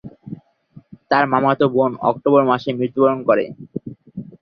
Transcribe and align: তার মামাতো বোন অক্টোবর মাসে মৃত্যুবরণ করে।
তার 1.11 1.23
মামাতো 1.31 1.65
বোন 1.73 1.91
অক্টোবর 2.09 2.41
মাসে 2.51 2.69
মৃত্যুবরণ 2.77 3.19
করে। 3.27 3.45